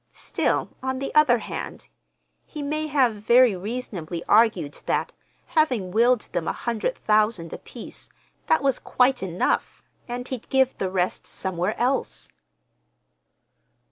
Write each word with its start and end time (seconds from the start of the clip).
Still, 0.17 0.69
on 0.81 0.97
the 0.97 1.13
other 1.13 1.37
hand, 1.37 1.87
he 2.47 2.63
may 2.63 2.87
have 2.87 3.13
very 3.17 3.55
reasonably 3.55 4.23
argued 4.23 4.81
that, 4.87 5.11
having 5.49 5.91
willed 5.91 6.21
them 6.31 6.47
a 6.47 6.53
hundred 6.53 6.97
thousand 6.97 7.53
apiece, 7.53 8.09
that 8.47 8.63
was 8.63 8.79
quite 8.79 9.21
enough, 9.21 9.83
and 10.07 10.27
he'd 10.29 10.49
give 10.49 10.75
the 10.79 10.89
rest 10.89 11.27
somewhere 11.27 11.77
else." 11.79 12.29